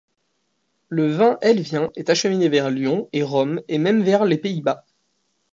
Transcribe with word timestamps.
Le 0.89 1.05
vin 1.11 1.37
helvien 1.43 1.91
est 1.95 2.09
acheminé 2.09 2.49
vers 2.49 2.71
Lyon 2.71 3.07
et 3.13 3.21
Rome 3.21 3.61
et 3.67 3.77
même 3.77 4.01
vers 4.01 4.25
les 4.25 4.39
Pays-Bas. 4.39 4.83